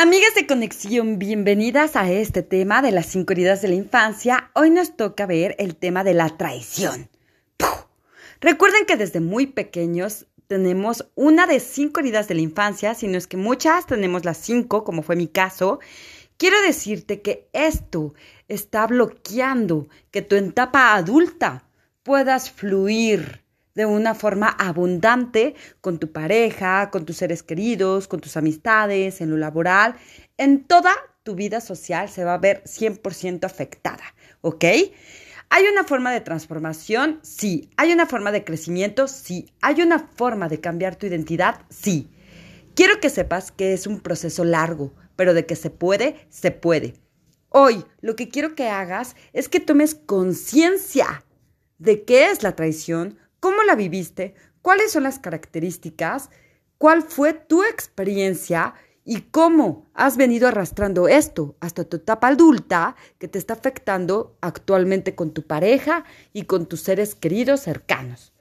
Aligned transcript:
Amigas 0.00 0.36
de 0.36 0.46
conexión, 0.46 1.18
bienvenidas 1.18 1.96
a 1.96 2.08
este 2.08 2.44
tema 2.44 2.82
de 2.82 2.92
las 2.92 3.06
cinco 3.06 3.32
heridas 3.32 3.62
de 3.62 3.66
la 3.66 3.74
infancia. 3.74 4.52
Hoy 4.54 4.70
nos 4.70 4.96
toca 4.96 5.26
ver 5.26 5.56
el 5.58 5.74
tema 5.74 6.04
de 6.04 6.14
la 6.14 6.36
traición. 6.36 7.10
Recuerden 8.40 8.86
que 8.86 8.96
desde 8.96 9.18
muy 9.18 9.48
pequeños 9.48 10.28
tenemos 10.46 11.10
una 11.16 11.48
de 11.48 11.58
cinco 11.58 11.98
heridas 11.98 12.28
de 12.28 12.36
la 12.36 12.42
infancia, 12.42 12.94
si 12.94 13.08
no 13.08 13.18
es 13.18 13.26
que 13.26 13.36
muchas 13.36 13.86
tenemos 13.86 14.24
las 14.24 14.36
cinco, 14.36 14.84
como 14.84 15.02
fue 15.02 15.16
mi 15.16 15.26
caso. 15.26 15.80
Quiero 16.36 16.62
decirte 16.62 17.20
que 17.20 17.48
esto 17.52 18.14
está 18.46 18.86
bloqueando 18.86 19.88
que 20.12 20.22
tu 20.22 20.36
etapa 20.36 20.94
adulta 20.94 21.64
puedas 22.04 22.52
fluir 22.52 23.42
de 23.78 23.86
una 23.86 24.16
forma 24.16 24.48
abundante 24.48 25.54
con 25.80 26.00
tu 26.00 26.10
pareja, 26.10 26.90
con 26.90 27.06
tus 27.06 27.18
seres 27.18 27.44
queridos, 27.44 28.08
con 28.08 28.20
tus 28.20 28.36
amistades, 28.36 29.20
en 29.20 29.30
lo 29.30 29.36
laboral, 29.36 29.94
en 30.36 30.64
toda 30.64 30.90
tu 31.22 31.36
vida 31.36 31.60
social 31.60 32.08
se 32.08 32.24
va 32.24 32.34
a 32.34 32.38
ver 32.38 32.64
100% 32.64 33.44
afectada, 33.44 34.02
¿ok? 34.40 34.64
¿Hay 35.50 35.64
una 35.72 35.84
forma 35.84 36.10
de 36.12 36.20
transformación? 36.20 37.20
Sí. 37.22 37.70
¿Hay 37.76 37.92
una 37.92 38.06
forma 38.06 38.32
de 38.32 38.42
crecimiento? 38.42 39.06
Sí. 39.06 39.52
¿Hay 39.60 39.80
una 39.80 40.00
forma 40.00 40.48
de 40.48 40.58
cambiar 40.58 40.96
tu 40.96 41.06
identidad? 41.06 41.60
Sí. 41.70 42.10
Quiero 42.74 42.98
que 42.98 43.10
sepas 43.10 43.52
que 43.52 43.74
es 43.74 43.86
un 43.86 44.00
proceso 44.00 44.42
largo, 44.42 44.92
pero 45.14 45.34
de 45.34 45.46
que 45.46 45.54
se 45.54 45.70
puede, 45.70 46.26
se 46.30 46.50
puede. 46.50 46.94
Hoy 47.48 47.84
lo 48.00 48.16
que 48.16 48.28
quiero 48.28 48.56
que 48.56 48.68
hagas 48.68 49.14
es 49.32 49.48
que 49.48 49.60
tomes 49.60 49.94
conciencia 49.94 51.24
de 51.78 52.02
qué 52.02 52.30
es 52.30 52.42
la 52.42 52.56
traición, 52.56 53.16
¿Cómo 53.40 53.62
la 53.62 53.74
viviste? 53.74 54.34
¿Cuáles 54.62 54.92
son 54.92 55.04
las 55.04 55.18
características? 55.18 56.30
¿Cuál 56.78 57.02
fue 57.02 57.32
tu 57.34 57.62
experiencia? 57.62 58.74
¿Y 59.04 59.22
cómo 59.22 59.86
has 59.94 60.16
venido 60.16 60.48
arrastrando 60.48 61.08
esto 61.08 61.56
hasta 61.60 61.84
tu 61.84 61.96
etapa 61.96 62.28
adulta 62.28 62.94
que 63.18 63.28
te 63.28 63.38
está 63.38 63.54
afectando 63.54 64.36
actualmente 64.40 65.14
con 65.14 65.32
tu 65.32 65.46
pareja 65.46 66.04
y 66.32 66.42
con 66.44 66.66
tus 66.66 66.82
seres 66.82 67.14
queridos 67.14 67.60
cercanos? 67.60 68.32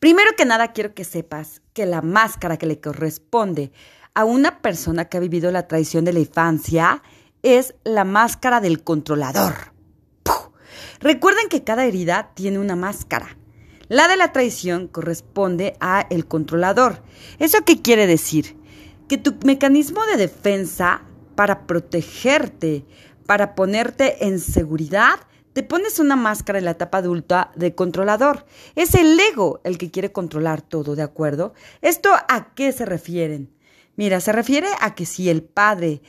Primero 0.00 0.30
que 0.36 0.44
nada 0.44 0.72
quiero 0.72 0.94
que 0.94 1.04
sepas 1.04 1.62
que 1.72 1.86
la 1.86 2.02
máscara 2.02 2.56
que 2.56 2.66
le 2.66 2.80
corresponde 2.80 3.72
a 4.14 4.24
una 4.24 4.60
persona 4.60 5.04
que 5.04 5.16
ha 5.16 5.20
vivido 5.20 5.50
la 5.50 5.68
traición 5.68 6.04
de 6.04 6.12
la 6.12 6.20
infancia 6.20 7.02
es 7.42 7.74
la 7.84 8.04
máscara 8.04 8.60
del 8.60 8.82
controlador. 8.82 9.77
Recuerden 11.00 11.48
que 11.48 11.64
cada 11.64 11.84
herida 11.84 12.30
tiene 12.34 12.58
una 12.58 12.76
máscara. 12.76 13.36
La 13.88 14.06
de 14.06 14.16
la 14.16 14.32
traición 14.32 14.86
corresponde 14.86 15.76
a 15.80 16.06
el 16.10 16.26
controlador. 16.26 17.02
¿Eso 17.38 17.58
qué 17.64 17.80
quiere 17.80 18.06
decir? 18.06 18.56
Que 19.08 19.16
tu 19.16 19.34
mecanismo 19.44 20.04
de 20.06 20.18
defensa 20.18 21.02
para 21.34 21.66
protegerte, 21.66 22.84
para 23.26 23.54
ponerte 23.54 24.26
en 24.26 24.40
seguridad, 24.40 25.20
te 25.54 25.62
pones 25.62 25.98
una 25.98 26.16
máscara 26.16 26.58
en 26.58 26.66
la 26.66 26.72
etapa 26.72 26.98
adulta 26.98 27.50
de 27.56 27.74
controlador. 27.74 28.44
Es 28.76 28.94
el 28.94 29.18
ego 29.18 29.60
el 29.64 29.78
que 29.78 29.90
quiere 29.90 30.12
controlar 30.12 30.62
todo, 30.62 30.94
¿de 30.94 31.02
acuerdo? 31.02 31.54
¿Esto 31.80 32.10
a 32.12 32.54
qué 32.54 32.70
se 32.72 32.84
refieren? 32.84 33.50
Mira, 33.96 34.20
se 34.20 34.30
refiere 34.30 34.68
a 34.80 34.94
que 34.94 35.06
si 35.06 35.28
el 35.28 35.42
padre 35.42 36.02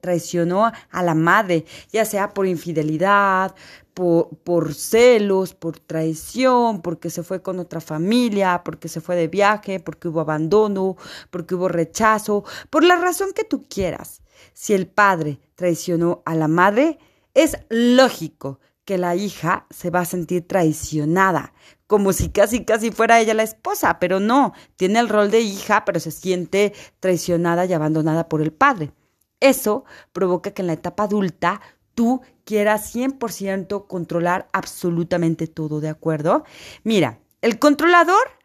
traicionó 0.00 0.70
a 0.90 1.02
la 1.02 1.14
madre, 1.14 1.64
ya 1.92 2.04
sea 2.04 2.34
por 2.34 2.46
infidelidad, 2.46 3.54
por, 3.94 4.74
celos, 4.74 5.54
por 5.54 5.78
traición, 5.78 6.80
porque 6.80 7.10
se 7.10 7.22
fue 7.22 7.42
con 7.42 7.58
otra 7.58 7.80
familia, 7.80 8.62
porque 8.64 8.88
se 8.88 9.00
fue 9.00 9.16
de 9.16 9.28
viaje, 9.28 9.80
porque 9.80 10.08
hubo 10.08 10.20
abandono, 10.20 10.96
porque 11.30 11.54
hubo 11.54 11.68
rechazo, 11.68 12.44
por 12.70 12.84
la 12.84 12.96
razón 12.96 13.32
que 13.34 13.44
tú 13.44 13.66
quieras. 13.68 14.22
Si 14.54 14.72
el 14.72 14.86
padre 14.86 15.38
traicionó 15.54 16.22
a 16.24 16.34
la 16.34 16.48
madre, 16.48 16.98
es 17.34 17.58
lógico 17.68 18.60
que 18.84 18.96
la 18.98 19.14
hija 19.14 19.66
se 19.70 19.90
va 19.90 20.00
a 20.00 20.04
sentir 20.04 20.48
traicionada, 20.48 21.52
como 21.86 22.12
si 22.12 22.30
casi 22.30 22.64
casi 22.64 22.90
fuera 22.90 23.20
ella 23.20 23.34
la 23.34 23.42
esposa, 23.42 23.98
pero 24.00 24.18
no, 24.18 24.54
tiene 24.76 24.98
el 24.98 25.08
rol 25.08 25.30
de 25.30 25.40
hija, 25.40 25.84
pero 25.84 26.00
se 26.00 26.10
siente 26.10 26.72
traicionada 27.00 27.66
y 27.66 27.72
abandonada 27.72 28.28
por 28.28 28.40
el 28.40 28.52
padre. 28.52 28.92
Eso 29.40 29.84
provoca 30.12 30.52
que 30.52 30.62
en 30.62 30.66
la 30.66 30.74
etapa 30.74 31.04
adulta 31.04 31.60
tú 31.94 32.20
quieras 32.44 32.94
100% 32.94 33.86
controlar 33.86 34.48
absolutamente 34.52 35.46
todo, 35.46 35.80
¿de 35.80 35.88
acuerdo? 35.88 36.44
Mira, 36.84 37.20
el 37.42 37.58
controlador, 37.58 38.38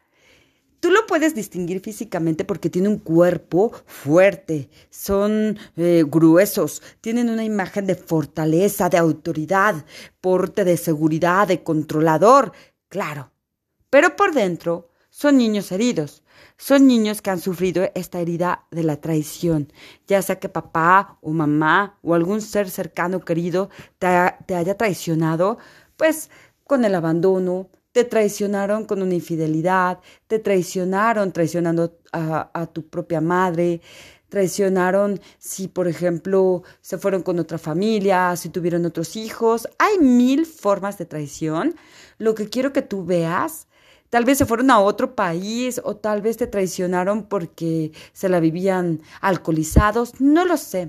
tú 0.80 0.90
lo 0.90 1.06
puedes 1.06 1.34
distinguir 1.34 1.80
físicamente 1.80 2.44
porque 2.44 2.70
tiene 2.70 2.88
un 2.88 2.98
cuerpo 2.98 3.72
fuerte, 3.86 4.70
son 4.90 5.58
eh, 5.76 6.04
gruesos, 6.06 6.82
tienen 7.00 7.28
una 7.28 7.44
imagen 7.44 7.86
de 7.86 7.94
fortaleza, 7.94 8.88
de 8.88 8.98
autoridad, 8.98 9.84
porte 10.20 10.64
de 10.64 10.76
seguridad, 10.76 11.48
de 11.48 11.62
controlador, 11.62 12.52
claro. 12.88 13.32
Pero 13.90 14.16
por 14.16 14.34
dentro 14.34 14.90
son 15.16 15.38
niños 15.38 15.72
heridos, 15.72 16.22
son 16.58 16.86
niños 16.86 17.22
que 17.22 17.30
han 17.30 17.40
sufrido 17.40 17.90
esta 17.94 18.20
herida 18.20 18.66
de 18.70 18.82
la 18.82 19.00
traición, 19.00 19.72
ya 20.06 20.20
sea 20.20 20.38
que 20.38 20.50
papá 20.50 21.16
o 21.22 21.30
mamá 21.30 21.98
o 22.02 22.12
algún 22.12 22.42
ser 22.42 22.68
cercano 22.68 23.20
querido 23.20 23.70
te, 23.98 24.08
haya 24.08 24.76
traicionado, 24.76 25.56
pues 25.96 26.28
con 26.64 26.84
el 26.84 26.94
abandono, 26.94 27.70
te 27.92 28.04
traicionaron 28.04 28.84
con 28.84 29.00
una 29.00 29.14
infidelidad, 29.14 30.00
te 30.26 30.38
traicionaron 30.38 31.32
traicionando 31.32 31.98
a, 32.12 32.50
a, 32.52 32.66
tu 32.66 32.86
propia 32.86 33.22
madre, 33.22 33.80
traicionaron 34.28 35.18
si, 35.38 35.66
por 35.66 35.88
ejemplo, 35.88 36.62
se 36.82 36.98
fueron 36.98 37.22
con 37.22 37.38
otra 37.38 37.56
familia, 37.56 38.36
si 38.36 38.50
tuvieron 38.50 38.84
otros 38.84 39.16
hijos. 39.16 39.66
Hay 39.78 39.98
mil 39.98 40.44
formas 40.44 40.98
de 40.98 41.06
traición. 41.06 41.74
Lo 42.18 42.34
que 42.34 42.50
quiero 42.50 42.74
que 42.74 42.82
tú 42.82 43.06
veas 43.06 43.66
Tal 44.16 44.24
vez 44.24 44.38
se 44.38 44.46
fueron 44.46 44.70
a 44.70 44.80
otro 44.80 45.14
país 45.14 45.78
o 45.84 45.96
tal 45.96 46.22
vez 46.22 46.38
te 46.38 46.46
traicionaron 46.46 47.24
porque 47.24 47.92
se 48.14 48.30
la 48.30 48.40
vivían 48.40 49.02
alcoholizados, 49.20 50.22
no 50.22 50.46
lo 50.46 50.56
sé. 50.56 50.88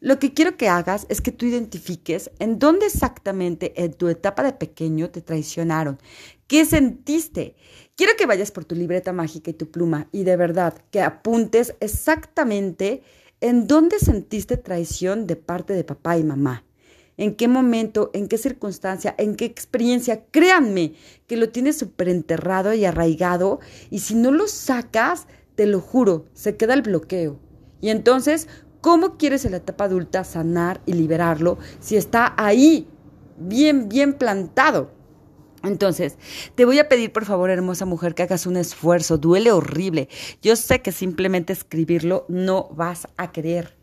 Lo 0.00 0.18
que 0.18 0.34
quiero 0.34 0.56
que 0.56 0.68
hagas 0.68 1.06
es 1.08 1.20
que 1.20 1.30
tú 1.30 1.46
identifiques 1.46 2.32
en 2.40 2.58
dónde 2.58 2.86
exactamente 2.86 3.72
en 3.84 3.92
tu 3.92 4.08
etapa 4.08 4.42
de 4.42 4.52
pequeño 4.52 5.10
te 5.10 5.20
traicionaron. 5.20 6.00
¿Qué 6.48 6.64
sentiste? 6.64 7.54
Quiero 7.94 8.14
que 8.18 8.26
vayas 8.26 8.50
por 8.50 8.64
tu 8.64 8.74
libreta 8.74 9.12
mágica 9.12 9.52
y 9.52 9.54
tu 9.54 9.70
pluma 9.70 10.08
y 10.10 10.24
de 10.24 10.36
verdad 10.36 10.74
que 10.90 11.02
apuntes 11.02 11.76
exactamente 11.78 13.04
en 13.40 13.68
dónde 13.68 14.00
sentiste 14.00 14.56
traición 14.56 15.28
de 15.28 15.36
parte 15.36 15.72
de 15.72 15.84
papá 15.84 16.18
y 16.18 16.24
mamá 16.24 16.64
en 17.16 17.34
qué 17.34 17.48
momento, 17.48 18.10
en 18.12 18.28
qué 18.28 18.38
circunstancia, 18.38 19.14
en 19.18 19.36
qué 19.36 19.44
experiencia. 19.44 20.24
Créanme 20.30 20.94
que 21.26 21.36
lo 21.36 21.50
tienes 21.50 21.78
súper 21.78 22.08
enterrado 22.08 22.74
y 22.74 22.84
arraigado 22.84 23.60
y 23.90 24.00
si 24.00 24.14
no 24.14 24.30
lo 24.30 24.48
sacas, 24.48 25.26
te 25.54 25.66
lo 25.66 25.80
juro, 25.80 26.26
se 26.34 26.56
queda 26.56 26.74
el 26.74 26.82
bloqueo. 26.82 27.38
Y 27.80 27.90
entonces, 27.90 28.48
¿cómo 28.80 29.16
quieres 29.16 29.44
en 29.44 29.52
la 29.52 29.58
etapa 29.58 29.84
adulta 29.84 30.24
sanar 30.24 30.80
y 30.86 30.94
liberarlo 30.94 31.58
si 31.80 31.96
está 31.96 32.34
ahí, 32.36 32.88
bien, 33.38 33.88
bien 33.88 34.14
plantado? 34.14 34.90
Entonces, 35.62 36.18
te 36.54 36.66
voy 36.66 36.78
a 36.78 36.88
pedir 36.88 37.12
por 37.12 37.24
favor, 37.24 37.50
hermosa 37.50 37.86
mujer, 37.86 38.14
que 38.14 38.22
hagas 38.22 38.46
un 38.46 38.58
esfuerzo. 38.58 39.16
Duele 39.16 39.50
horrible. 39.50 40.08
Yo 40.42 40.56
sé 40.56 40.82
que 40.82 40.92
simplemente 40.92 41.54
escribirlo 41.54 42.26
no 42.28 42.68
vas 42.74 43.08
a 43.16 43.32
querer 43.32 43.74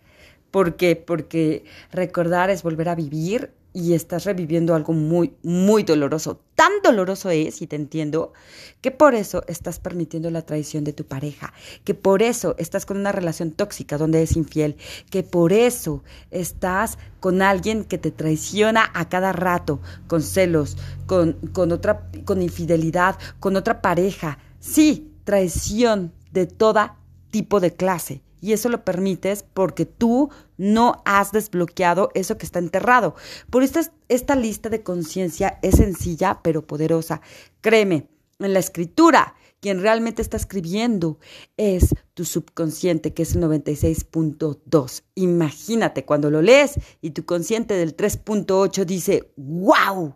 ¿Por 0.52 0.76
qué? 0.76 0.96
Porque 0.98 1.64
recordar 1.92 2.50
es 2.50 2.62
volver 2.62 2.90
a 2.90 2.96
vivir 2.96 3.52
y 3.74 3.94
estás 3.94 4.26
reviviendo 4.26 4.76
algo 4.76 4.94
muy, 4.94 5.34
muy 5.44 5.84
doloroso. 5.84 6.42
Tan 6.56 6.72
doloroso 6.84 7.30
es, 7.30 7.62
y 7.62 7.68
te 7.68 7.78
entiendo, 7.78 8.34
que 8.82 8.92
por 8.92 9.16
eso 9.16 9.44
estás 9.48 9.80
permitiendo 9.80 10.30
la 10.30 10.42
traición 10.42 10.84
de 10.84 10.94
tu 10.94 11.06
pareja, 11.06 11.54
que 11.86 11.94
por 11.94 12.22
eso 12.22 12.56
estás 12.58 12.86
con 12.86 12.98
una 12.98 13.12
relación 13.12 13.52
tóxica 13.52 13.98
donde 13.98 14.24
es 14.24 14.36
infiel, 14.36 14.76
que 15.10 15.24
por 15.24 15.54
eso 15.54 16.04
estás 16.32 16.98
con 17.20 17.42
alguien 17.42 17.86
que 17.86 17.98
te 17.98 18.12
traiciona 18.12 18.92
a 18.94 19.08
cada 19.08 19.32
rato, 19.32 19.80
con 20.08 20.22
celos, 20.22 20.78
con, 21.06 21.34
con 21.54 21.72
otra, 21.72 22.10
con 22.26 22.42
infidelidad, 22.42 23.18
con 23.40 23.56
otra 23.56 23.82
pareja. 23.82 24.40
Sí, 24.60 25.14
traición 25.24 26.12
de 26.32 26.46
toda 26.46 26.98
tipo 27.32 27.62
de 27.62 27.74
clase 27.74 28.22
y 28.42 28.54
eso 28.54 28.68
lo 28.68 28.84
permites 28.84 29.46
porque 29.54 29.86
tú 29.86 30.30
no 30.58 31.02
has 31.06 31.32
desbloqueado 31.32 32.10
eso 32.16 32.38
que 32.38 32.46
está 32.46 32.60
enterrado. 32.60 33.16
Por 33.50 33.64
eso 33.64 33.80
esta 34.10 34.36
lista 34.36 34.70
de 34.70 34.84
conciencia 34.84 35.60
es 35.62 35.76
sencilla 35.76 36.42
pero 36.44 36.66
poderosa. 36.66 37.22
Créeme, 37.62 38.10
en 38.40 38.54
la 38.54 38.60
escritura, 38.60 39.36
quien 39.60 39.82
realmente 39.82 40.22
está 40.22 40.38
escribiendo 40.38 41.20
es 41.56 41.94
tu 42.16 42.26
subconsciente, 42.26 43.14
que 43.14 43.24
es 43.24 43.36
el 43.36 43.44
96.2. 43.44 45.04
Imagínate 45.16 46.04
cuando 46.04 46.32
lo 46.32 46.42
lees 46.42 46.80
y 47.00 47.12
tu 47.12 47.26
consciente 47.26 47.76
del 47.76 47.96
3.8 47.96 48.86
dice, 48.86 49.32
wow, 49.38 50.16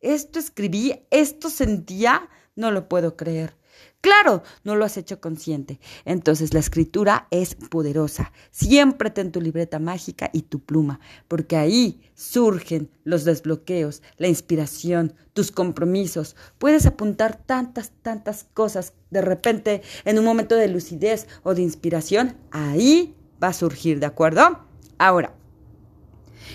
esto 0.00 0.38
escribí, 0.38 0.94
esto 1.10 1.50
sentía, 1.50 2.28
no 2.54 2.70
lo 2.70 2.88
puedo 2.88 3.16
creer. 3.16 3.56
Claro, 4.04 4.42
no 4.64 4.76
lo 4.76 4.84
has 4.84 4.98
hecho 4.98 5.18
consciente. 5.18 5.80
Entonces 6.04 6.52
la 6.52 6.60
escritura 6.60 7.26
es 7.30 7.54
poderosa. 7.54 8.32
Siempre 8.50 9.08
ten 9.08 9.32
tu 9.32 9.40
libreta 9.40 9.78
mágica 9.78 10.28
y 10.30 10.42
tu 10.42 10.60
pluma, 10.60 11.00
porque 11.26 11.56
ahí 11.56 12.02
surgen 12.14 12.90
los 13.04 13.24
desbloqueos, 13.24 14.02
la 14.18 14.28
inspiración, 14.28 15.14
tus 15.32 15.50
compromisos. 15.50 16.36
Puedes 16.58 16.84
apuntar 16.84 17.36
tantas, 17.46 17.92
tantas 18.02 18.44
cosas. 18.44 18.92
De 19.08 19.22
repente, 19.22 19.80
en 20.04 20.18
un 20.18 20.26
momento 20.26 20.54
de 20.54 20.68
lucidez 20.68 21.26
o 21.42 21.54
de 21.54 21.62
inspiración, 21.62 22.36
ahí 22.50 23.16
va 23.42 23.48
a 23.48 23.52
surgir, 23.54 24.00
¿de 24.00 24.06
acuerdo? 24.06 24.66
Ahora, 24.98 25.34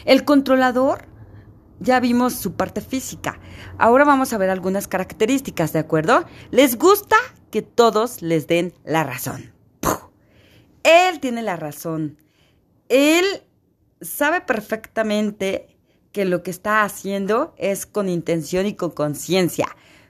el 0.05 0.23
controlador 0.23 1.07
ya 1.79 1.99
vimos 1.99 2.33
su 2.33 2.53
parte 2.53 2.81
física. 2.81 3.39
Ahora 3.79 4.05
vamos 4.05 4.33
a 4.33 4.37
ver 4.37 4.51
algunas 4.51 4.87
características, 4.87 5.73
¿de 5.73 5.79
acuerdo? 5.79 6.25
Les 6.51 6.77
gusta 6.77 7.15
que 7.49 7.61
todos 7.61 8.21
les 8.21 8.47
den 8.47 8.73
la 8.83 9.03
razón. 9.03 9.53
Él 10.83 11.19
tiene 11.19 11.41
la 11.41 11.55
razón. 11.55 12.17
Él 12.87 13.25
sabe 14.01 14.41
perfectamente 14.41 15.77
que 16.11 16.25
lo 16.25 16.41
que 16.43 16.51
está 16.51 16.83
haciendo 16.83 17.53
es 17.57 17.85
con 17.85 18.09
intención 18.09 18.65
y 18.65 18.75
con 18.75 18.91
conciencia. 18.91 19.67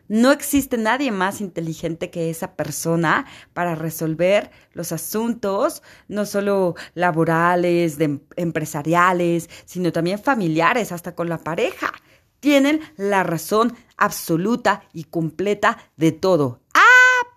No 0.08 0.32
existe 0.32 0.76
nadie 0.78 1.12
más 1.12 1.40
inteligente 1.40 2.10
que 2.10 2.32
esa 2.32 2.56
persona 2.56 3.28
para 3.54 3.76
resolver 3.76 4.50
los 4.74 4.92
asuntos, 4.92 5.84
no 6.08 6.26
solo 6.26 6.74
laborales, 6.96 8.00
em, 8.00 8.20
empresariales, 8.36 9.50
sino 9.66 9.92
también 9.92 10.18
familiares, 10.18 10.92
hasta 10.92 11.14
con 11.14 11.30
la 11.30 11.38
pareja. 11.38 11.94
Tienen 12.40 12.80
la 12.98 13.22
razón 13.22 13.76
absoluta 13.98 14.82
y 14.94 15.04
completa 15.04 15.78
de 15.96 16.12
todo. 16.12 16.62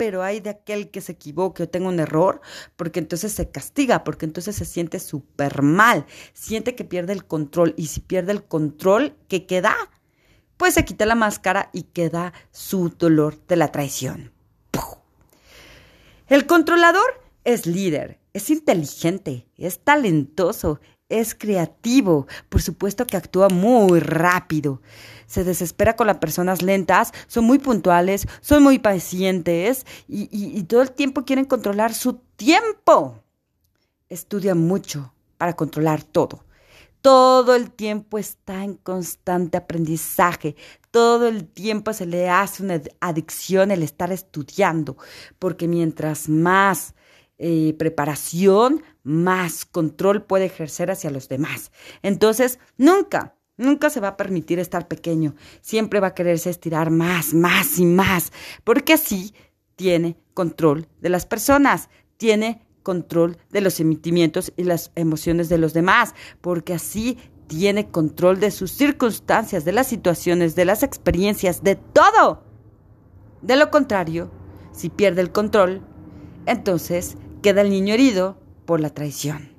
Pero 0.03 0.25
hay 0.25 0.41
de 0.41 0.51
aquel 0.51 0.91
que 0.91 1.01
se 1.01 1.13
equivoque 1.13 1.63
o 1.63 1.69
tenga 1.69 1.87
un 1.87 2.01
error, 2.01 2.41
porque 2.75 2.99
entonces 2.99 3.31
se 3.31 3.53
castiga, 3.53 4.03
porque 4.03 4.27
entonces 4.27 4.57
se 4.57 4.65
siente 4.65 4.99
súper 4.99 5.63
mal, 5.63 6.07
siente 6.33 6.75
que 6.75 6.83
pierde 6.83 7.13
el 7.13 7.25
control 7.25 7.73
y 7.77 7.87
si 7.87 8.01
pierde 8.01 8.33
el 8.33 8.43
control, 8.43 9.15
¿qué 9.29 9.47
queda? 9.47 9.77
pues 10.57 10.75
se 10.75 10.85
quita 10.85 11.07
la 11.07 11.17
máscara 11.17 11.71
y 11.73 11.83
queda 11.83 12.33
su 12.53 12.91
dolor 12.91 13.45
de 13.49 13.57
la 13.57 13.73
traición. 13.73 14.33
El 16.29 16.47
controlador 16.47 17.21
es 17.45 17.67
líder, 17.67 18.21
es 18.33 18.49
inteligente, 18.49 19.49
es 19.57 19.81
talentoso, 19.81 20.81
es 21.21 21.35
creativo, 21.35 22.27
por 22.49 22.63
supuesto 22.63 23.07
que 23.07 23.17
actúa 23.17 23.49
muy 23.49 24.01
rápido. 24.01 24.81
Se 25.27 25.45
desespera 25.45 25.97
con 25.97 26.07
las 26.07 26.19
personas 26.19 26.63
lentas, 26.63 27.13
son 27.27 27.45
muy 27.45 27.59
puntuales, 27.59 28.27
son 28.41 28.63
muy 28.63 28.79
pacientes 28.79 29.87
y, 30.09 30.63
todo 30.65 30.83
el 30.83 30.93
tiempo 30.93 31.25
quieren 31.25 31.45
controlar 31.45 31.95
su 31.95 32.15
tiempo. 32.37 33.23
Estudia 34.09 34.55
mucho 34.55 35.13
para 35.39 35.55
controlar 35.55 36.03
todo 36.03 36.45
todo 37.03 37.57
el 37.57 37.73
tiempo 37.73 38.17
está 38.17 38.63
en 38.63 38.75
constante 38.75 39.57
aprendizaje, 39.57 40.55
todo 40.93 41.27
el 41.27 41.49
tiempo 41.49 41.93
se 41.93 42.07
le 42.07 42.31
hace 42.31 42.63
una 42.63 42.81
adicción 43.01 43.73
el 43.73 43.83
estar 43.83 44.13
estudiando, 44.13 44.97
porque 45.41 45.67
mientras 45.67 46.29
más 46.29 46.95
eh, 47.39 47.75
preparación, 47.77 48.85
más 49.03 49.65
control 49.65 50.25
puede 50.25 50.47
ejercer 50.47 50.91
hacia 50.91 51.11
los 51.11 51.29
demás. 51.29 51.73
Entonces, 52.03 52.59
nunca, 52.77 53.37
nunca 53.57 53.91
se 53.91 54.01
va 54.01 54.09
a 54.09 54.17
permitir 54.17 54.59
estar 54.59 54.89
pequeño, 54.89 55.35
siempre 55.61 56.01
va 56.01 56.09
a 56.09 56.15
quererse 56.15 56.51
estirar 56.51 56.91
más, 56.91 57.35
más 57.35 57.79
y 57.79 57.87
más, 57.87 58.33
porque 58.65 58.93
así 58.95 59.35
tiene 59.77 60.17
control 60.35 60.89
de 61.01 61.09
las 61.09 61.27
personas, 61.27 61.89
tiene 62.17 62.67
control 62.83 63.39
de 63.51 63.61
los 63.61 63.75
sentimientos 63.75 64.53
y 64.57 64.65
las 64.65 64.93
emociones 64.95 65.49
de 65.49 65.59
los 65.59 65.73
demás, 65.73 66.15
porque 66.41 66.75
así 66.75 67.19
tiene 67.47 67.91
control 67.91 68.41
de 68.41 68.51
sus 68.51 68.73
circunstancias, 68.73 69.65
de 69.65 69.73
las 69.73 69.87
situaciones, 69.87 70.55
de 70.55 70.65
las 70.65 70.83
experiencias, 70.83 71.63
de 71.63 71.77
todo. 71.77 72.45
De 73.43 73.57
lo 73.57 73.71
contrario, 73.71 74.31
si 74.73 74.89
pierde 74.89 75.21
el 75.21 75.33
control, 75.33 75.83
entonces 76.47 77.17
queda 77.43 77.61
el 77.61 77.71
niño 77.71 77.95
herido 77.95 78.39
por 78.73 78.81
la 78.81 78.89
traición. 78.89 79.51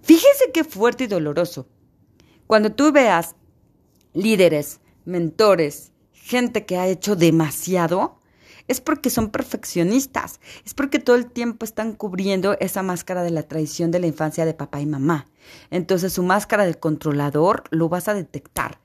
Fíjense 0.00 0.50
qué 0.54 0.64
fuerte 0.64 1.04
y 1.04 1.06
doloroso. 1.06 1.68
Cuando 2.46 2.72
tú 2.72 2.92
veas 2.92 3.36
líderes, 4.14 4.80
mentores, 5.04 5.92
gente 6.10 6.64
que 6.64 6.78
ha 6.78 6.86
hecho 6.88 7.14
demasiado, 7.14 8.22
es 8.68 8.80
porque 8.80 9.10
son 9.10 9.28
perfeccionistas, 9.28 10.40
es 10.64 10.72
porque 10.72 10.98
todo 10.98 11.16
el 11.16 11.30
tiempo 11.30 11.66
están 11.66 11.92
cubriendo 11.92 12.56
esa 12.58 12.82
máscara 12.82 13.22
de 13.22 13.32
la 13.32 13.42
traición 13.42 13.90
de 13.90 13.98
la 13.98 14.06
infancia 14.06 14.46
de 14.46 14.54
papá 14.54 14.80
y 14.80 14.86
mamá. 14.86 15.28
Entonces 15.70 16.14
su 16.14 16.22
máscara 16.22 16.64
del 16.64 16.78
controlador 16.78 17.64
lo 17.68 17.90
vas 17.90 18.08
a 18.08 18.14
detectar. 18.14 18.80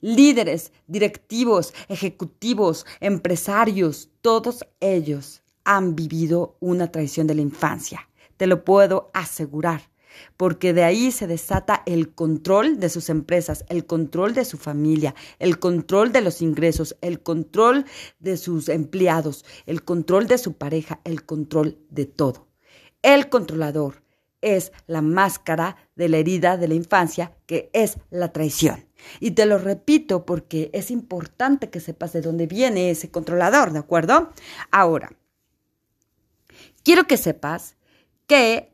Líderes, 0.00 0.72
directivos, 0.88 1.72
ejecutivos, 1.88 2.84
empresarios, 2.98 4.10
todos 4.22 4.66
ellos 4.80 5.44
han 5.62 5.94
vivido 5.94 6.56
una 6.58 6.90
traición 6.90 7.28
de 7.28 7.36
la 7.36 7.42
infancia. 7.42 8.09
Te 8.40 8.46
lo 8.46 8.64
puedo 8.64 9.10
asegurar 9.12 9.82
porque 10.38 10.72
de 10.72 10.82
ahí 10.82 11.12
se 11.12 11.26
desata 11.26 11.82
el 11.84 12.14
control 12.14 12.80
de 12.80 12.88
sus 12.88 13.10
empresas, 13.10 13.66
el 13.68 13.84
control 13.84 14.32
de 14.32 14.46
su 14.46 14.56
familia, 14.56 15.14
el 15.38 15.58
control 15.58 16.10
de 16.10 16.22
los 16.22 16.40
ingresos, 16.40 16.96
el 17.02 17.20
control 17.20 17.84
de 18.18 18.38
sus 18.38 18.70
empleados, 18.70 19.44
el 19.66 19.84
control 19.84 20.26
de 20.26 20.38
su 20.38 20.54
pareja, 20.54 21.02
el 21.04 21.26
control 21.26 21.80
de 21.90 22.06
todo. 22.06 22.48
El 23.02 23.28
controlador 23.28 24.02
es 24.40 24.72
la 24.86 25.02
máscara 25.02 25.76
de 25.94 26.08
la 26.08 26.16
herida 26.16 26.56
de 26.56 26.68
la 26.68 26.74
infancia, 26.76 27.36
que 27.44 27.68
es 27.74 27.98
la 28.08 28.32
traición. 28.32 28.86
Y 29.20 29.32
te 29.32 29.44
lo 29.44 29.58
repito 29.58 30.24
porque 30.24 30.70
es 30.72 30.90
importante 30.90 31.68
que 31.68 31.80
sepas 31.80 32.14
de 32.14 32.22
dónde 32.22 32.46
viene 32.46 32.90
ese 32.90 33.10
controlador, 33.10 33.74
¿de 33.74 33.80
acuerdo? 33.80 34.30
Ahora, 34.70 35.12
quiero 36.82 37.06
que 37.06 37.18
sepas 37.18 37.76
que 38.30 38.72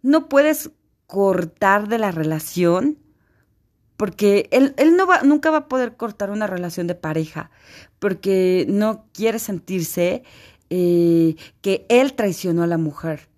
no 0.00 0.30
puedes 0.30 0.70
cortar 1.06 1.86
de 1.86 1.98
la 1.98 2.12
relación 2.12 2.98
porque 3.98 4.48
él, 4.52 4.72
él 4.78 4.96
no 4.96 5.06
va, 5.06 5.20
nunca 5.20 5.50
va 5.50 5.58
a 5.58 5.68
poder 5.68 5.98
cortar 5.98 6.30
una 6.30 6.46
relación 6.46 6.86
de 6.86 6.94
pareja 6.94 7.50
porque 7.98 8.64
no 8.70 9.04
quiere 9.12 9.38
sentirse 9.38 10.22
eh, 10.70 11.36
que 11.60 11.84
él 11.90 12.14
traicionó 12.14 12.62
a 12.62 12.66
la 12.66 12.78
mujer. 12.78 13.28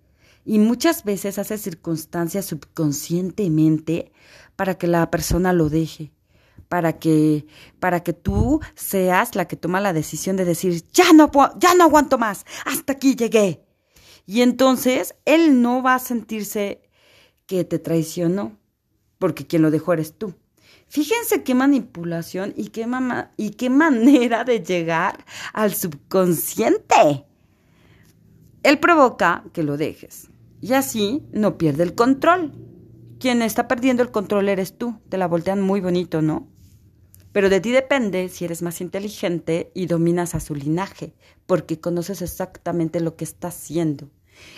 Y 0.45 0.59
muchas 0.59 1.03
veces 1.03 1.37
hace 1.37 1.57
circunstancias 1.57 2.45
subconscientemente 2.45 4.13
para 4.55 4.75
que 4.75 4.87
la 4.87 5.11
persona 5.11 5.51
lo 5.51 5.67
deje, 5.67 6.13
para 6.69 6.99
que, 6.99 7.45
para 7.81 8.01
que 8.01 8.13
tú 8.13 8.61
seas 8.75 9.35
la 9.35 9.45
que 9.49 9.57
toma 9.57 9.81
la 9.81 9.91
decisión 9.91 10.37
de 10.37 10.45
decir, 10.45 10.85
ya 10.93 11.11
no, 11.11 11.29
ya 11.57 11.73
no 11.75 11.83
aguanto 11.83 12.17
más, 12.17 12.45
hasta 12.63 12.93
aquí 12.93 13.17
llegué. 13.17 13.62
Y 14.25 14.41
entonces 14.41 15.15
él 15.25 15.61
no 15.61 15.83
va 15.83 15.95
a 15.95 15.99
sentirse 15.99 16.81
que 17.45 17.63
te 17.63 17.79
traicionó, 17.79 18.57
porque 19.19 19.45
quien 19.45 19.61
lo 19.61 19.71
dejó 19.71 19.93
eres 19.93 20.17
tú. 20.17 20.33
Fíjense 20.87 21.43
qué 21.43 21.55
manipulación 21.55 22.53
y 22.55 22.67
qué, 22.67 22.87
y 23.37 23.49
qué 23.51 23.69
manera 23.69 24.43
de 24.43 24.63
llegar 24.63 25.25
al 25.53 25.73
subconsciente. 25.73 27.25
Él 28.61 28.79
provoca 28.79 29.43
que 29.53 29.63
lo 29.63 29.75
dejes 29.75 30.29
y 30.61 30.73
así 30.73 31.23
no 31.33 31.57
pierde 31.57 31.83
el 31.83 31.93
control. 31.95 32.53
Quien 33.19 33.41
está 33.41 33.67
perdiendo 33.67 34.01
el 34.03 34.11
control 34.11 34.47
eres 34.47 34.77
tú. 34.77 34.97
Te 35.09 35.17
la 35.17 35.27
voltean 35.27 35.61
muy 35.61 35.81
bonito, 35.81 36.21
¿no? 36.21 36.47
Pero 37.33 37.49
de 37.49 37.59
ti 37.59 37.71
depende 37.71 38.29
si 38.29 38.45
eres 38.45 38.61
más 38.61 38.79
inteligente 38.79 39.71
y 39.73 39.87
dominas 39.87 40.35
a 40.35 40.39
su 40.39 40.55
linaje, 40.55 41.13
porque 41.45 41.79
conoces 41.79 42.21
exactamente 42.21 43.01
lo 43.01 43.17
que 43.17 43.25
está 43.25 43.49
haciendo. 43.49 44.09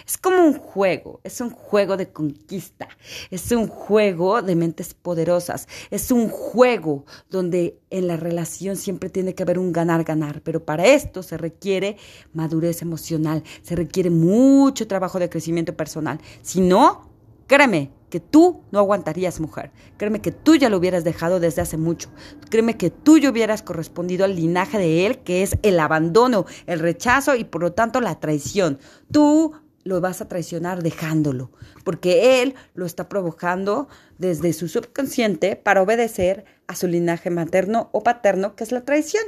Es 0.06 0.18
como 0.18 0.44
un 0.44 0.54
juego, 0.54 1.20
es 1.24 1.42
un 1.42 1.50
juego 1.50 1.98
de 1.98 2.12
conquista, 2.12 2.88
es 3.30 3.52
un 3.52 3.68
juego 3.68 4.42
de 4.42 4.56
mentes 4.56 4.94
poderosas, 4.94 5.68
es 5.92 6.12
un 6.12 6.30
juego 6.30 7.06
donde 7.30 7.80
en 7.90 8.08
la 8.08 8.18
relación 8.18 8.78
siempre 8.78 9.10
tiene 9.10 9.36
que 9.36 9.44
haber 9.44 9.60
un 9.60 9.72
ganar-ganar, 9.72 10.42
pero 10.42 10.64
para 10.64 10.86
esto 10.86 11.24
se 11.24 11.38
requiere 11.38 11.98
madurez 12.34 12.82
emocional, 12.82 13.44
se 13.64 13.76
requiere 13.76 14.10
mucho 14.10 14.88
trabajo 14.88 15.20
de 15.20 15.30
crecimiento 15.30 15.76
personal. 15.76 16.20
Si 16.42 16.62
no, 16.62 17.15
créeme, 17.48 17.92
que 18.10 18.20
tú 18.20 18.62
no 18.72 18.80
aguantarías, 18.80 19.40
mujer. 19.40 19.72
Créeme 19.98 20.22
que 20.22 20.32
tú 20.32 20.56
ya 20.56 20.70
lo 20.70 20.78
hubieras 20.78 21.04
dejado 21.04 21.40
desde 21.40 21.62
hace 21.62 21.78
mucho. 21.78 22.10
Créeme 22.50 22.78
que 22.78 22.90
tú 22.90 23.18
ya 23.18 23.30
hubieras 23.30 23.62
correspondido 23.62 24.24
al 24.24 24.36
linaje 24.36 24.78
de 24.78 25.06
él, 25.06 25.20
que 25.20 25.44
es 25.44 25.58
el 25.64 25.80
abandono, 25.80 26.46
el 26.66 26.80
rechazo 26.80 27.36
y 27.36 27.44
por 27.44 27.62
lo 27.62 27.74
tanto 27.74 28.00
la 28.00 28.20
traición. 28.20 28.80
Tú 29.12 29.54
lo 29.84 30.02
vas 30.02 30.22
a 30.22 30.28
traicionar 30.28 30.82
dejándolo, 30.82 31.52
porque 31.84 32.42
él 32.42 32.56
lo 32.74 32.86
está 32.86 33.08
provocando 33.08 33.88
desde 34.18 34.54
su 34.54 34.68
subconsciente 34.68 35.56
para 35.56 35.82
obedecer 35.82 36.46
a 36.68 36.76
su 36.76 36.88
linaje 36.88 37.30
materno 37.30 37.90
o 37.92 38.02
paterno, 38.02 38.56
que 38.56 38.64
es 38.64 38.72
la 38.72 38.82
traición. 38.82 39.24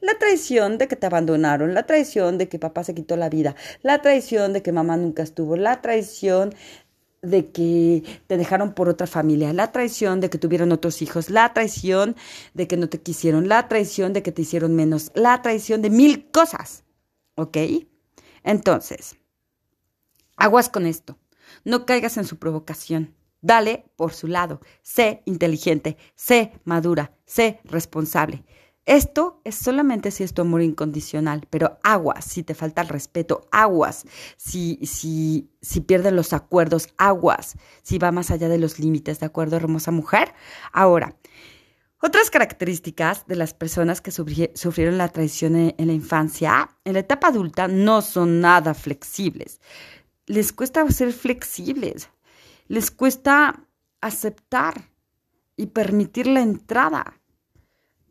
La 0.00 0.16
traición 0.18 0.78
de 0.78 0.88
que 0.88 0.96
te 0.96 1.06
abandonaron, 1.06 1.74
la 1.74 1.86
traición 1.86 2.38
de 2.38 2.48
que 2.48 2.58
papá 2.58 2.84
se 2.84 2.94
quitó 2.94 3.16
la 3.16 3.28
vida, 3.28 3.54
la 3.82 4.00
traición 4.00 4.52
de 4.52 4.62
que 4.62 4.72
mamá 4.72 4.96
nunca 4.96 5.22
estuvo, 5.22 5.56
la 5.56 5.80
traición 5.82 6.54
de 7.22 7.50
que 7.50 8.02
te 8.26 8.36
dejaron 8.36 8.74
por 8.74 8.88
otra 8.88 9.06
familia, 9.06 9.52
la 9.52 9.72
traición 9.72 10.20
de 10.20 10.30
que 10.30 10.38
tuvieron 10.38 10.72
otros 10.72 11.02
hijos, 11.02 11.30
la 11.30 11.52
traición 11.52 12.16
de 12.54 12.68
que 12.68 12.76
no 12.76 12.88
te 12.88 13.00
quisieron, 13.00 13.48
la 13.48 13.68
traición 13.68 14.12
de 14.12 14.22
que 14.22 14.32
te 14.32 14.42
hicieron 14.42 14.74
menos, 14.74 15.10
la 15.14 15.42
traición 15.42 15.82
de 15.82 15.90
mil 15.90 16.30
cosas. 16.30 16.84
¿Ok? 17.34 17.56
Entonces, 18.42 19.16
aguas 20.36 20.68
con 20.68 20.86
esto. 20.86 21.18
No 21.64 21.86
caigas 21.86 22.16
en 22.16 22.24
su 22.24 22.38
provocación. 22.38 23.14
Dale 23.40 23.84
por 23.96 24.12
su 24.14 24.26
lado. 24.26 24.60
Sé 24.82 25.22
inteligente, 25.24 25.96
sé 26.14 26.52
madura, 26.64 27.12
sé 27.24 27.60
responsable. 27.64 28.44
Esto 28.88 29.42
es 29.44 29.54
solamente 29.54 30.10
si 30.10 30.24
es 30.24 30.32
tu 30.32 30.40
amor 30.40 30.62
incondicional, 30.62 31.46
pero 31.50 31.78
aguas 31.82 32.24
si 32.24 32.42
te 32.42 32.54
falta 32.54 32.80
el 32.80 32.88
respeto, 32.88 33.46
aguas 33.50 34.06
si, 34.38 34.78
si, 34.82 35.50
si 35.60 35.82
pierden 35.82 36.16
los 36.16 36.32
acuerdos, 36.32 36.88
aguas 36.96 37.56
si 37.82 37.98
va 37.98 38.12
más 38.12 38.30
allá 38.30 38.48
de 38.48 38.56
los 38.56 38.78
límites, 38.78 39.20
¿de 39.20 39.26
acuerdo, 39.26 39.56
hermosa 39.56 39.90
mujer? 39.90 40.32
Ahora, 40.72 41.14
otras 42.00 42.30
características 42.30 43.26
de 43.26 43.36
las 43.36 43.52
personas 43.52 44.00
que 44.00 44.10
sufrieron 44.10 44.96
la 44.96 45.08
traición 45.08 45.74
en 45.76 45.86
la 45.86 45.92
infancia, 45.92 46.70
en 46.84 46.94
la 46.94 47.00
etapa 47.00 47.28
adulta, 47.28 47.68
no 47.68 48.00
son 48.00 48.40
nada 48.40 48.72
flexibles. 48.72 49.60
Les 50.24 50.50
cuesta 50.50 50.90
ser 50.90 51.12
flexibles, 51.12 52.08
les 52.68 52.90
cuesta 52.90 53.66
aceptar 54.00 54.90
y 55.56 55.66
permitir 55.66 56.26
la 56.26 56.40
entrada 56.40 57.17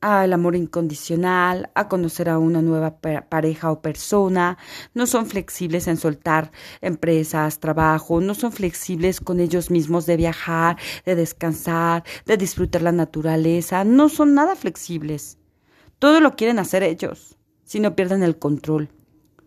al 0.07 0.33
amor 0.33 0.55
incondicional, 0.55 1.69
a 1.75 1.87
conocer 1.87 2.29
a 2.29 2.37
una 2.39 2.61
nueva 2.61 2.99
pareja 2.99 3.71
o 3.71 3.81
persona, 3.81 4.57
no 4.93 5.05
son 5.05 5.25
flexibles 5.25 5.87
en 5.87 5.97
soltar 5.97 6.51
empresas, 6.81 7.59
trabajo, 7.59 8.21
no 8.21 8.33
son 8.33 8.51
flexibles 8.51 9.19
con 9.19 9.39
ellos 9.39 9.69
mismos 9.69 10.05
de 10.05 10.17
viajar, 10.17 10.77
de 11.05 11.15
descansar, 11.15 12.03
de 12.25 12.37
disfrutar 12.37 12.81
la 12.81 12.91
naturaleza, 12.91 13.83
no 13.83 14.09
son 14.09 14.33
nada 14.33 14.55
flexibles. 14.55 15.37
Todo 15.99 16.19
lo 16.19 16.35
quieren 16.35 16.59
hacer 16.59 16.83
ellos, 16.83 17.37
si 17.63 17.79
no 17.79 17.95
pierden 17.95 18.23
el 18.23 18.37
control. 18.37 18.89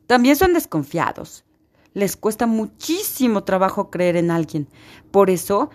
También 0.06 0.36
son 0.36 0.52
desconfiados. 0.52 1.44
Les 1.94 2.16
cuesta 2.16 2.46
muchísimo 2.46 3.44
trabajo 3.44 3.90
creer 3.90 4.16
en 4.16 4.30
alguien. 4.30 4.68
Por 5.10 5.30
eso 5.30 5.70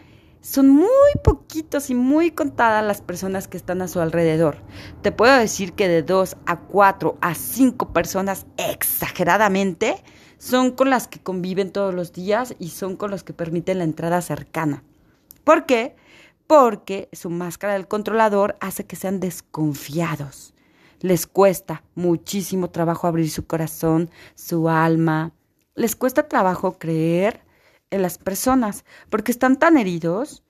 son 0.45 0.69
muy 0.69 1.11
poquitos 1.23 1.89
y 1.89 1.95
muy 1.95 2.29
contadas 2.29 2.85
las 2.85 3.01
personas 3.01 3.47
que 3.47 3.57
están 3.57 3.81
a 3.81 3.87
su 3.87 3.99
alrededor. 3.99 4.57
Te 5.01 5.11
puedo 5.11 5.35
decir 5.35 5.73
que 5.73 5.87
de 5.87 6.03
dos 6.03 6.37
a 6.45 6.59
cuatro 6.59 7.17
a 7.19 7.33
cinco 7.33 7.91
personas 7.93 8.45
exageradamente 8.57 10.03
son 10.37 10.69
con 10.69 10.91
las 10.91 11.07
que 11.07 11.19
conviven 11.19 11.71
todos 11.71 11.95
los 11.95 12.13
días 12.13 12.53
y 12.59 12.69
son 12.69 12.95
con 12.95 13.09
los 13.09 13.23
que 13.23 13.33
permiten 13.33 13.79
la 13.79 13.85
entrada 13.85 14.21
cercana. 14.21 14.83
¿Por 15.43 15.65
qué? 15.65 15.95
Porque 16.45 17.09
su 17.11 17.31
máscara 17.31 17.73
del 17.73 17.87
controlador 17.87 18.55
hace 18.59 18.85
que 18.85 18.95
sean 18.95 19.19
desconfiados. 19.19 20.53
Les 20.99 21.25
cuesta 21.25 21.81
muchísimo 21.95 22.69
trabajo 22.69 23.07
abrir 23.07 23.31
su 23.31 23.47
corazón, 23.47 24.11
su 24.35 24.69
alma. 24.69 25.31
Les 25.73 25.95
cuesta 25.95 26.27
trabajo 26.27 26.77
creer 26.77 27.44
en 27.91 28.01
las 28.01 28.17
personas, 28.17 28.85
porque 29.09 29.31
están 29.31 29.57
tan 29.57 29.77
heridos, 29.77 30.43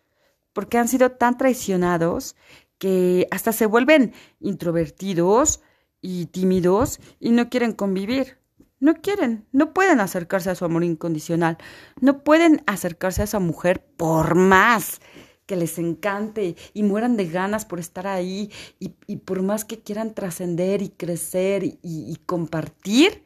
porque 0.54 0.78
han 0.78 0.88
sido 0.88 1.12
tan 1.12 1.38
traicionados, 1.38 2.36
que 2.78 3.28
hasta 3.32 3.52
se 3.52 3.66
vuelven 3.66 4.14
introvertidos 4.40 5.62
y 6.02 6.28
tímidos 6.28 7.00
y 7.20 7.32
no 7.32 7.50
quieren 7.50 7.74
convivir. 7.74 8.38
No 8.80 8.96
quieren, 8.96 9.48
no 9.52 9.74
pueden 9.74 10.02
acercarse 10.02 10.50
a 10.50 10.56
su 10.56 10.66
amor 10.66 10.84
incondicional, 10.84 11.58
no 12.02 12.24
pueden 12.24 12.62
acercarse 12.68 13.22
a 13.22 13.24
esa 13.24 13.40
mujer 13.40 13.84
por 13.96 14.36
más 14.36 15.00
que 15.46 15.56
les 15.56 15.80
encante 15.80 16.56
y 16.74 16.84
mueran 16.84 17.16
de 17.16 17.28
ganas 17.28 17.66
por 17.66 17.80
estar 17.80 18.06
ahí 18.06 18.52
y, 18.80 19.16
por 19.18 19.42
más 19.44 19.64
que 19.64 19.80
quieran 19.80 20.14
trascender 20.14 20.82
y 20.82 20.90
crecer 20.90 21.64
y 21.64 22.18
compartir, 22.26 23.24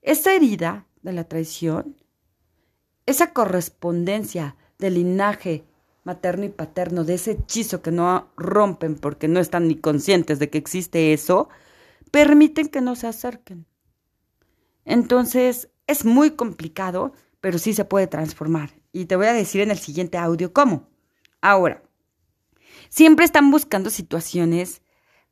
esa 0.00 0.32
herida 0.32 0.86
de 1.02 1.12
la 1.12 1.24
traición 1.24 1.96
esa 3.08 3.32
correspondencia 3.32 4.54
del 4.78 4.94
linaje 4.94 5.64
materno 6.04 6.44
y 6.44 6.50
paterno, 6.50 7.04
de 7.04 7.14
ese 7.14 7.32
hechizo 7.32 7.80
que 7.80 7.90
no 7.90 8.30
rompen 8.36 8.96
porque 8.96 9.28
no 9.28 9.40
están 9.40 9.66
ni 9.66 9.76
conscientes 9.76 10.38
de 10.38 10.50
que 10.50 10.58
existe 10.58 11.14
eso, 11.14 11.48
permiten 12.10 12.68
que 12.68 12.82
no 12.82 12.96
se 12.96 13.06
acerquen. 13.06 13.64
Entonces, 14.84 15.70
es 15.86 16.04
muy 16.04 16.32
complicado, 16.32 17.14
pero 17.40 17.58
sí 17.58 17.72
se 17.72 17.86
puede 17.86 18.08
transformar. 18.08 18.72
Y 18.92 19.06
te 19.06 19.16
voy 19.16 19.26
a 19.26 19.32
decir 19.32 19.62
en 19.62 19.70
el 19.70 19.78
siguiente 19.78 20.18
audio 20.18 20.52
cómo. 20.52 20.90
Ahora, 21.40 21.82
siempre 22.90 23.24
están 23.24 23.50
buscando 23.50 23.88
situaciones 23.88 24.82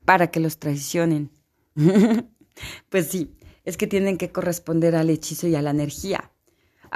para 0.07 0.31
que 0.31 0.41
los 0.41 0.59
traicionen. 0.59 1.31
pues 2.89 3.09
sí, 3.09 3.37
es 3.65 3.77
que 3.77 3.87
tienen 3.87 4.17
que 4.17 4.33
corresponder 4.33 4.97
al 4.97 5.11
hechizo 5.11 5.47
y 5.47 5.57
a 5.57 5.63
la 5.63 5.71
energía 5.71 6.33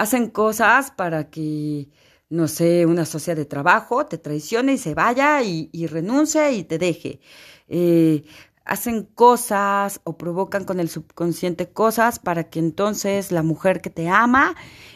hacen 0.01 0.31
cosas 0.31 0.91
para 0.91 1.29
que, 1.29 1.91
no 2.31 2.49
sé, 2.49 2.87
una 2.87 3.05
socia 3.05 3.35
de 3.35 3.45
trabajo 3.45 4.07
te 4.07 4.17
traicione 4.17 4.73
y 4.73 4.79
se 4.79 4.95
vaya 4.95 5.43
y, 5.43 5.87
renuncie 5.89 6.53
y 6.53 6.65
te 6.65 6.79
deje. 6.79 7.21
Eh, 7.69 8.25
hacen 8.65 9.05
cosas 9.05 10.01
o 10.05 10.17
provocan 10.17 10.65
con 10.65 10.81
el 10.81 10.89
subconsciente 10.89 11.71
cosas 11.71 12.19
para 12.19 12.45
que 12.45 12.61
entonces 12.61 13.31
la 13.31 13.43
mujer 13.43 13.83
que 13.83 13.91
te 13.91 14.09
ama 14.09 14.55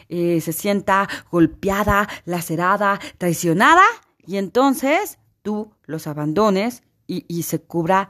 eh, 0.09 0.41
se 0.41 0.53
sienta 0.53 1.07
golpeada, 1.31 2.09
lacerada, 2.25 2.99
traicionada 3.19 3.83
y 4.25 4.37
entonces 4.37 5.19
tú 5.43 5.71
los 5.85 6.07
abandones 6.07 6.81
y, 7.05 7.25
y 7.27 7.43
se 7.43 7.61
cubra 7.61 8.09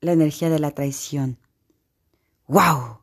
la 0.00 0.12
energía 0.12 0.48
de 0.48 0.60
la 0.60 0.70
traición. 0.70 1.38
¡Wow! 2.46 3.00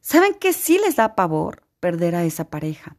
¿Saben 0.00 0.32
qué 0.40 0.54
sí 0.54 0.78
les 0.78 0.96
da 0.96 1.14
pavor? 1.14 1.63
Perder 1.84 2.14
a 2.14 2.24
esa 2.24 2.48
pareja. 2.48 2.96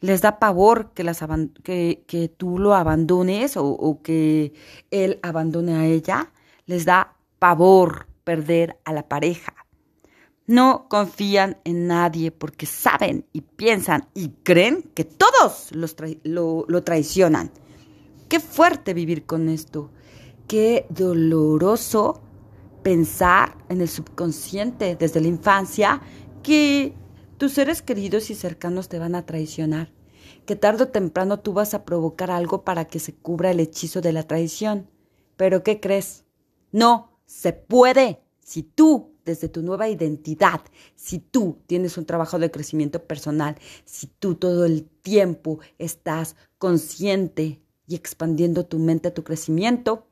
Les 0.00 0.22
da 0.22 0.38
pavor 0.38 0.94
que, 0.94 1.04
las 1.04 1.22
que, 1.62 2.02
que 2.06 2.28
tú 2.30 2.58
lo 2.58 2.74
abandones 2.74 3.58
o, 3.58 4.00
que 4.02 4.54
él 4.90 5.18
abandone 5.22 5.74
a 5.74 5.84
ella. 5.84 6.32
Les 6.64 6.86
da 6.86 7.18
pavor 7.38 8.06
perder 8.24 8.78
a 8.86 8.94
la 8.94 9.06
pareja. 9.06 9.52
No 10.46 10.86
confían 10.88 11.58
en 11.64 11.88
nadie 11.88 12.30
porque 12.30 12.64
saben 12.64 13.26
y 13.34 13.42
piensan 13.42 14.08
y 14.14 14.30
creen 14.42 14.82
que 14.94 15.04
todos 15.04 15.72
los 15.72 15.94
lo, 16.22 16.64
lo, 16.68 16.82
traicionan. 16.84 17.50
Qué 18.30 18.40
fuerte 18.40 18.94
vivir 18.94 19.26
con 19.26 19.50
esto. 19.50 19.90
Qué 20.48 20.86
doloroso 20.88 22.22
pensar 22.82 23.58
en 23.68 23.82
el 23.82 23.90
subconsciente 23.90 24.96
desde 24.96 25.20
la 25.20 25.28
infancia 25.28 26.00
que 26.42 26.94
tus 27.38 27.52
seres 27.52 27.82
queridos 27.82 28.30
y 28.30 28.34
cercanos 28.34 28.88
te 28.88 28.98
van 28.98 29.14
a 29.14 29.26
traicionar, 29.26 29.92
que 30.46 30.56
tarde 30.56 30.84
o 30.84 30.88
temprano 30.88 31.40
tú 31.40 31.52
vas 31.52 31.74
a 31.74 31.84
provocar 31.84 32.30
algo 32.30 32.64
para 32.64 32.86
que 32.86 32.98
se 32.98 33.14
cubra 33.14 33.50
el 33.50 33.60
hechizo 33.60 34.00
de 34.00 34.12
la 34.12 34.22
traición. 34.22 34.88
Pero 35.36 35.62
¿qué 35.62 35.80
crees? 35.80 36.24
No, 36.72 37.20
se 37.26 37.52
puede. 37.52 38.22
Si 38.40 38.62
tú, 38.62 39.14
desde 39.24 39.48
tu 39.48 39.62
nueva 39.62 39.88
identidad, 39.88 40.60
si 40.94 41.18
tú 41.18 41.58
tienes 41.66 41.98
un 41.98 42.06
trabajo 42.06 42.38
de 42.38 42.50
crecimiento 42.50 43.04
personal, 43.04 43.56
si 43.84 44.06
tú 44.06 44.36
todo 44.36 44.64
el 44.64 44.84
tiempo 44.84 45.58
estás 45.78 46.36
consciente 46.58 47.60
y 47.86 47.96
expandiendo 47.96 48.66
tu 48.66 48.78
mente 48.78 49.08
a 49.08 49.14
tu 49.14 49.24
crecimiento, 49.24 50.06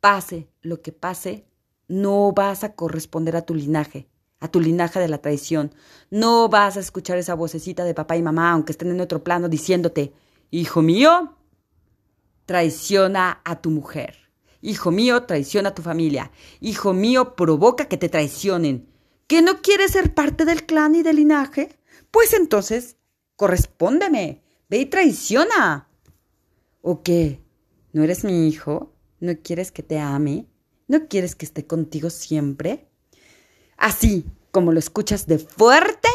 pase 0.00 0.48
lo 0.60 0.82
que 0.82 0.92
pase, 0.92 1.46
no 1.88 2.32
vas 2.32 2.64
a 2.64 2.74
corresponder 2.74 3.36
a 3.36 3.42
tu 3.42 3.54
linaje, 3.54 4.08
a 4.44 4.48
tu 4.48 4.60
linaje 4.60 5.00
de 5.00 5.08
la 5.08 5.22
traición. 5.22 5.74
No 6.10 6.50
vas 6.50 6.76
a 6.76 6.80
escuchar 6.80 7.16
esa 7.16 7.34
vocecita 7.34 7.82
de 7.82 7.94
papá 7.94 8.18
y 8.18 8.22
mamá, 8.22 8.52
aunque 8.52 8.72
estén 8.72 8.90
en 8.90 9.00
otro 9.00 9.24
plano, 9.24 9.48
diciéndote, 9.48 10.12
hijo 10.50 10.82
mío, 10.82 11.38
traiciona 12.44 13.40
a 13.42 13.62
tu 13.62 13.70
mujer. 13.70 14.16
Hijo 14.60 14.90
mío, 14.90 15.22
traiciona 15.22 15.70
a 15.70 15.74
tu 15.74 15.80
familia. 15.80 16.30
Hijo 16.60 16.92
mío, 16.92 17.36
provoca 17.36 17.86
que 17.86 17.96
te 17.96 18.10
traicionen. 18.10 18.86
¿Que 19.26 19.40
no 19.40 19.62
quieres 19.62 19.92
ser 19.92 20.12
parte 20.12 20.44
del 20.44 20.66
clan 20.66 20.94
y 20.94 21.02
del 21.02 21.16
linaje? 21.16 21.78
Pues 22.10 22.34
entonces, 22.34 22.98
correspóndeme. 23.36 24.42
Ve 24.68 24.76
y 24.76 24.86
traiciona. 24.86 25.88
¿O 26.82 27.02
qué? 27.02 27.40
¿No 27.94 28.02
eres 28.02 28.24
mi 28.24 28.46
hijo? 28.46 28.92
¿No 29.20 29.32
quieres 29.42 29.72
que 29.72 29.82
te 29.82 29.98
ame? 29.98 30.46
¿No 30.86 31.08
quieres 31.08 31.34
que 31.34 31.46
esté 31.46 31.66
contigo 31.66 32.10
siempre? 32.10 32.90
Así 33.76 34.24
como 34.50 34.72
lo 34.72 34.78
escuchas 34.78 35.26
de 35.26 35.38
fuerte, 35.38 36.08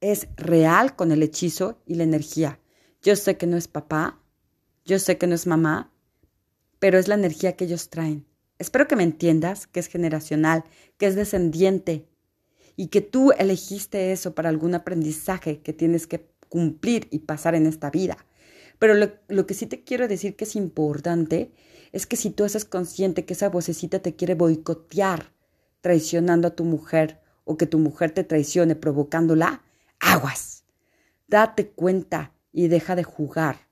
es 0.00 0.28
real 0.36 0.96
con 0.96 1.12
el 1.12 1.22
hechizo 1.22 1.78
y 1.86 1.94
la 1.94 2.04
energía. 2.04 2.60
Yo 3.00 3.16
sé 3.16 3.36
que 3.36 3.46
no 3.46 3.56
es 3.56 3.68
papá, 3.68 4.20
yo 4.84 4.98
sé 4.98 5.18
que 5.18 5.26
no 5.26 5.34
es 5.34 5.46
mamá, 5.46 5.92
pero 6.78 6.98
es 6.98 7.08
la 7.08 7.14
energía 7.14 7.56
que 7.56 7.64
ellos 7.64 7.88
traen. 7.88 8.26
Espero 8.58 8.86
que 8.86 8.96
me 8.96 9.02
entiendas, 9.02 9.66
que 9.66 9.80
es 9.80 9.88
generacional, 9.88 10.64
que 10.98 11.06
es 11.06 11.16
descendiente 11.16 12.06
y 12.76 12.88
que 12.88 13.00
tú 13.00 13.32
elegiste 13.32 14.12
eso 14.12 14.34
para 14.34 14.48
algún 14.48 14.74
aprendizaje 14.74 15.60
que 15.60 15.72
tienes 15.72 16.06
que 16.06 16.28
cumplir 16.48 17.08
y 17.10 17.20
pasar 17.20 17.54
en 17.54 17.66
esta 17.66 17.90
vida. 17.90 18.26
Pero 18.78 18.94
lo, 18.94 19.12
lo, 19.28 19.46
que 19.46 19.54
sí 19.54 19.66
te 19.66 19.84
quiero 19.84 20.08
decir 20.08 20.36
que 20.36 20.44
es 20.44 20.56
importante 20.56 21.52
es 21.92 22.06
que 22.06 22.16
si 22.16 22.30
tú 22.30 22.44
haces 22.44 22.64
consciente 22.64 23.24
que 23.24 23.34
esa 23.34 23.48
vocecita 23.48 24.00
te 24.00 24.14
quiere 24.16 24.34
boicotear, 24.34 25.33
traicionando 25.84 26.48
a 26.48 26.56
tu 26.56 26.64
mujer, 26.64 27.20
o 27.44 27.58
que 27.58 27.66
tu 27.66 27.78
mujer 27.78 28.10
te 28.10 28.24
traicione 28.24 28.74
provocándola, 28.74 29.62
aguas. 30.00 30.64
Date 31.28 31.68
cuenta 31.68 32.32
y 32.52 32.68
deja 32.68 32.96
de 32.96 33.04
jugar. 33.04 33.68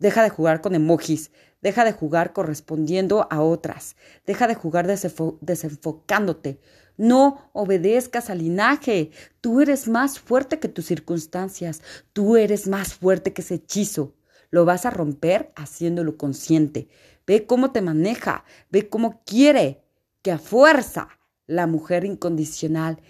Deja 0.00 0.24
de 0.24 0.28
jugar 0.28 0.60
con 0.60 0.74
emojis, 0.74 1.30
deja 1.62 1.84
de 1.84 1.92
jugar 1.92 2.32
correspondiendo 2.32 3.28
a 3.30 3.42
otras, 3.42 3.94
deja 4.26 4.48
de 4.48 4.56
jugar 4.56 4.88
desenfocándote. 4.88 6.58
No 6.96 7.48
obedezcas 7.52 8.28
al 8.28 8.38
linaje. 8.38 9.12
Tú 9.40 9.60
eres 9.60 9.86
más 9.86 10.18
fuerte 10.18 10.58
que 10.58 10.66
tus 10.66 10.86
circunstancias. 10.86 11.80
Tú 12.12 12.36
eres 12.36 12.66
más 12.66 12.94
fuerte 12.94 13.32
que 13.32 13.42
ese 13.42 13.54
hechizo. 13.54 14.16
Lo 14.50 14.64
vas 14.64 14.84
a 14.84 14.90
romper 14.90 15.52
haciéndolo 15.54 16.16
consciente. 16.16 16.88
Ve 17.24 17.46
cómo 17.46 17.70
te 17.70 17.82
maneja, 17.82 18.44
ve 18.68 18.88
cómo 18.88 19.22
quiere 19.24 19.84
que 20.22 20.32
a 20.32 20.38
fuerza 20.38 21.08
la 21.46 21.66
mujer 21.66 22.04
incondicional, 22.04 23.00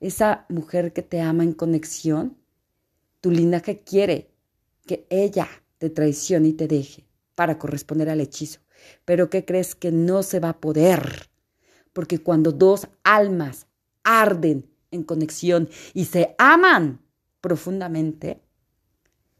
esa 0.00 0.46
mujer 0.48 0.92
que 0.92 1.02
te 1.02 1.20
ama 1.20 1.44
en 1.44 1.52
conexión, 1.52 2.36
tu 3.20 3.30
linaje 3.30 3.80
quiere 3.80 4.30
que 4.86 5.06
ella 5.08 5.48
te 5.78 5.90
traicione 5.90 6.48
y 6.48 6.52
te 6.52 6.68
deje 6.68 7.06
para 7.34 7.58
corresponder 7.58 8.10
al 8.10 8.20
hechizo. 8.20 8.60
Pero 9.04 9.30
¿qué 9.30 9.44
crees 9.44 9.74
que 9.74 9.92
no 9.92 10.22
se 10.22 10.40
va 10.40 10.50
a 10.50 10.60
poder? 10.60 11.30
Porque 11.92 12.18
cuando 12.18 12.52
dos 12.52 12.88
almas 13.02 13.66
arden 14.02 14.70
en 14.90 15.04
conexión 15.04 15.68
y 15.94 16.04
se 16.04 16.34
aman 16.38 17.00
profundamente, 17.40 18.42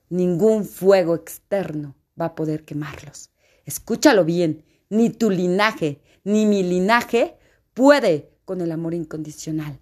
ningún 0.08 0.64
fuego 0.64 1.14
externo 1.14 1.94
va 2.20 2.26
a 2.26 2.34
poder 2.34 2.64
quemarlos. 2.64 3.30
Escúchalo 3.64 4.24
bien, 4.24 4.64
ni 4.88 5.10
tu 5.10 5.30
linaje, 5.30 6.00
ni 6.22 6.46
mi 6.46 6.62
linaje 6.62 7.36
puede 7.72 8.33
con 8.44 8.60
el 8.60 8.72
amor 8.72 8.94
incondicional. 8.94 9.78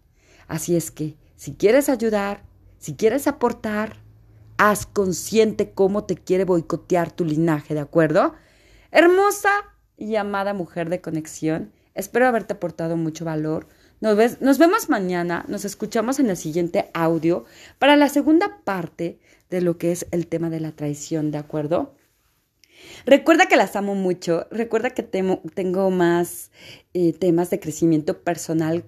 Así 0.48 0.76
es 0.76 0.90
que, 0.90 1.16
si 1.36 1.54
quieres 1.54 1.88
ayudar, 1.88 2.44
si 2.78 2.94
quieres 2.94 3.26
aportar, 3.26 3.96
haz 4.58 4.86
consciente 4.86 5.72
cómo 5.72 6.04
te 6.04 6.16
quiere 6.16 6.44
boicotear 6.44 7.10
tu 7.10 7.24
linaje, 7.24 7.74
¿de 7.74 7.80
acuerdo? 7.80 8.34
Hermosa 8.90 9.50
y 9.96 10.16
amada 10.16 10.54
mujer 10.54 10.90
de 10.90 11.00
conexión, 11.00 11.72
espero 11.94 12.26
haberte 12.26 12.54
aportado 12.54 12.96
mucho 12.96 13.24
valor. 13.24 13.66
Nos, 14.00 14.40
nos 14.40 14.58
vemos 14.58 14.88
mañana, 14.88 15.44
nos 15.48 15.64
escuchamos 15.64 16.18
en 16.18 16.30
el 16.30 16.36
siguiente 16.36 16.90
audio 16.92 17.44
para 17.78 17.96
la 17.96 18.08
segunda 18.08 18.60
parte 18.64 19.20
de 19.48 19.60
lo 19.60 19.78
que 19.78 19.92
es 19.92 20.06
el 20.10 20.26
tema 20.26 20.50
de 20.50 20.60
la 20.60 20.72
traición, 20.72 21.30
¿de 21.30 21.38
acuerdo? 21.38 21.94
Recuerda 23.04 23.46
que 23.46 23.56
las 23.56 23.76
amo 23.76 23.94
mucho, 23.94 24.46
recuerda 24.50 24.90
que 24.90 25.02
tengo 25.02 25.90
más 25.90 26.50
eh, 26.94 27.12
temas 27.12 27.50
de 27.50 27.60
crecimiento 27.60 28.22
personal 28.22 28.84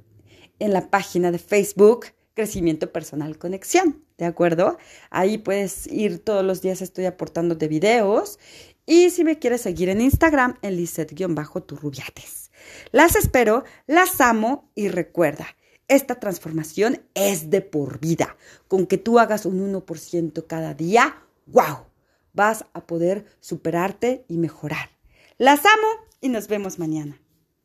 en 0.58 0.72
la 0.72 0.90
página 0.90 1.30
de 1.30 1.38
Facebook, 1.38 2.06
Crecimiento 2.34 2.92
Personal 2.92 3.38
Conexión, 3.38 4.04
¿de 4.18 4.24
acuerdo? 4.24 4.78
Ahí 5.10 5.38
puedes 5.38 5.86
ir 5.86 6.18
todos 6.18 6.44
los 6.44 6.62
días, 6.62 6.82
estoy 6.82 7.06
aportando 7.06 7.54
de 7.54 7.68
videos. 7.68 8.38
Y 8.86 9.10
si 9.10 9.24
me 9.24 9.38
quieres 9.38 9.62
seguir 9.62 9.88
en 9.88 10.00
Instagram, 10.00 10.58
en 10.60 10.76
Lizeth-Turrubiates. 10.76 12.50
Las 12.92 13.16
espero, 13.16 13.64
las 13.86 14.20
amo 14.20 14.70
y 14.74 14.88
recuerda, 14.88 15.46
esta 15.88 16.16
transformación 16.16 17.02
es 17.14 17.50
de 17.50 17.60
por 17.60 18.00
vida. 18.00 18.36
Con 18.68 18.86
que 18.86 18.98
tú 18.98 19.18
hagas 19.18 19.46
un 19.46 19.72
1% 19.72 20.46
cada 20.46 20.74
día, 20.74 21.22
¡wow! 21.46 21.86
Vas 22.34 22.66
a 22.74 22.86
poder 22.86 23.24
superarte 23.40 24.24
y 24.28 24.36
mejorar. 24.36 24.90
Las 25.38 25.60
amo 25.60 25.88
y 26.20 26.28
nos 26.28 26.48
vemos 26.48 26.78
mañana. 26.78 27.23